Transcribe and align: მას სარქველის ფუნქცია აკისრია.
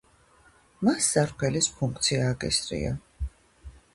მას 0.87 1.09
სარქველის 1.15 1.69
ფუნქცია 1.81 2.25
აკისრია. 2.31 2.95